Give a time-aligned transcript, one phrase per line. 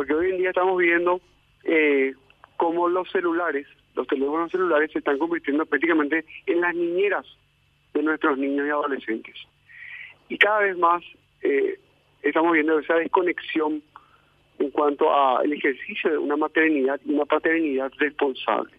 [0.00, 1.20] porque hoy en día estamos viendo
[1.62, 2.14] eh,
[2.56, 7.26] cómo los celulares, los teléfonos celulares se están convirtiendo prácticamente en las niñeras
[7.92, 9.34] de nuestros niños y adolescentes.
[10.30, 11.02] Y cada vez más
[11.42, 11.78] eh,
[12.22, 13.82] estamos viendo esa desconexión
[14.58, 18.72] en cuanto al ejercicio de una maternidad y una paternidad responsable.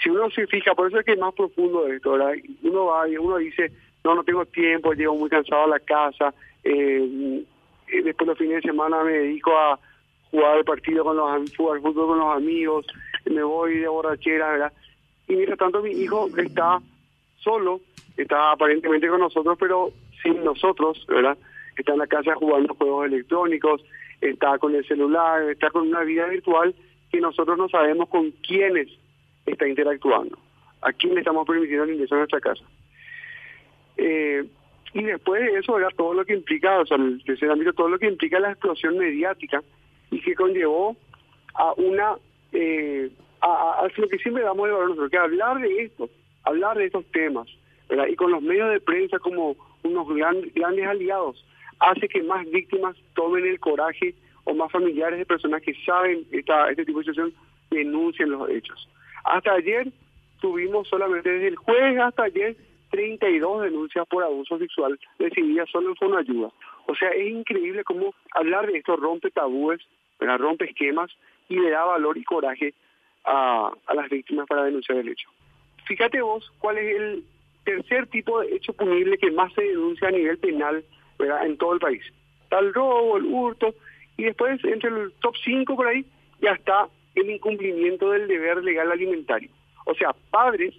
[0.00, 2.34] Si uno se fija, por eso es que es más profundo esto, ¿verdad?
[2.62, 3.72] Uno va y uno dice,
[4.04, 6.32] no, no tengo tiempo, llego muy cansado a la casa,
[6.62, 7.42] eh,
[7.88, 9.80] después los fines de semana me dedico a
[10.30, 12.86] jugar el partido con los jugar fútbol con los amigos,
[13.24, 14.72] me voy de borrachera, ¿verdad?
[15.28, 16.80] Y mientras tanto mi hijo está
[17.38, 17.80] solo,
[18.16, 19.90] está aparentemente con nosotros, pero
[20.22, 21.36] sin nosotros, ¿verdad?
[21.76, 23.84] Está en la casa jugando juegos electrónicos,
[24.20, 26.74] está con el celular, está con una vida virtual
[27.10, 28.88] que nosotros no sabemos con quiénes
[29.44, 30.38] está interactuando,
[30.80, 32.64] a quién le estamos permitiendo el ingreso a nuestra casa.
[33.96, 34.44] Eh,
[34.94, 37.88] y después de eso era todo lo que implica, o sea, el tercer ámbito, todo
[37.88, 39.62] lo que implica la explosión mediática
[40.10, 40.96] y que conllevó
[41.54, 42.16] a una,
[42.52, 43.10] eh,
[43.40, 46.08] a, a, lo que siempre damos de valor nosotros, que hablar de esto,
[46.44, 47.48] hablar de estos temas,
[48.08, 51.44] y con los medios de prensa como unos grandes aliados,
[51.78, 56.70] hace que más víctimas tomen el coraje o más familiares de personas que saben esta,
[56.70, 57.34] este tipo de situación
[57.70, 58.88] denuncien los hechos.
[59.24, 59.92] Hasta ayer
[60.40, 62.56] tuvimos solamente desde el jueves hasta ayer
[62.96, 66.50] 32 denuncias por abuso sexual recibidas solo en Fondo Ayuda.
[66.86, 69.82] O sea, es increíble cómo hablar de esto rompe tabúes,
[70.18, 71.10] rompe esquemas
[71.50, 72.72] y le da valor y coraje
[73.24, 75.28] a, a las víctimas para denunciar el hecho.
[75.86, 77.24] Fíjate vos cuál es el
[77.64, 80.82] tercer tipo de hecho punible que más se denuncia a nivel penal
[81.18, 82.02] en todo el país.
[82.44, 83.74] Está el robo, el hurto,
[84.16, 86.06] y después entre el top 5 por ahí
[86.40, 89.50] ya está el incumplimiento del deber legal alimentario.
[89.84, 90.74] O sea, padres,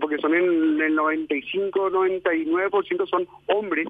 [0.00, 3.88] porque son en el 95, 99% son hombres,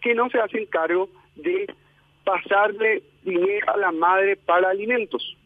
[0.00, 1.66] que no se hacen cargo de
[2.24, 5.36] pasarle dinero a la madre para alimentos.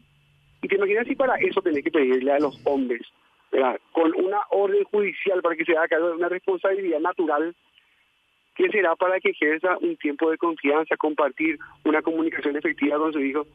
[0.63, 3.03] Y te imaginas si para eso tenés que pedirle a los hombres,
[3.93, 7.55] con una orden judicial para que se haga cargo de una responsabilidad natural
[8.55, 13.21] que será para que ejerza un tiempo de confianza, compartir una comunicación efectiva con su
[13.21, 13.47] hijo.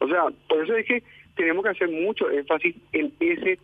[0.00, 1.02] O sea, por eso es que
[1.36, 3.58] tenemos que hacer mucho énfasis en ese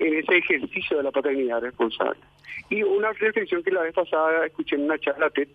[0.00, 2.18] en ese ejercicio de la paternidad responsable.
[2.70, 5.48] Y una reflexión que la vez pasada escuché en una charla TED,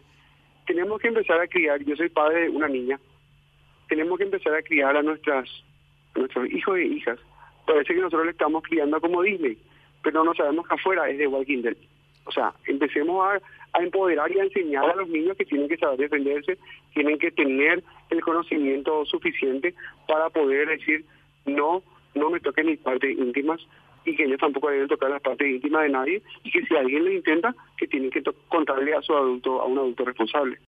[0.68, 3.00] tenemos que empezar a criar, yo soy padre de una niña,
[3.90, 5.50] tenemos que empezar a criar a nuestras
[6.16, 7.20] nuestros hijos e hijas.
[7.66, 9.58] Parece que nosotros le estamos criando como Disney,
[10.02, 11.76] pero no sabemos que afuera es de Walking Dead.
[12.26, 13.42] O sea, empecemos a,
[13.78, 16.58] a empoderar y a enseñar a los niños que tienen que saber defenderse,
[16.94, 19.76] tienen que tener el conocimiento suficiente
[20.08, 21.04] para poder decir,
[21.46, 21.84] no,
[22.14, 23.60] no me toquen mis partes íntimas
[24.06, 27.06] y que ellos tampoco deben tocar las partes íntimas de nadie y que si alguien
[27.06, 30.58] lo intenta, que tienen que contarle a su adulto, a un adulto responsable.